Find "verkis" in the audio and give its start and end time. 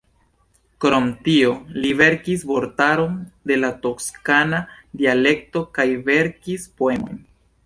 1.99-2.45, 6.11-6.67